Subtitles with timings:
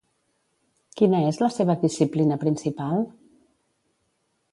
[1.01, 3.05] Quina és la seva disciplina principal?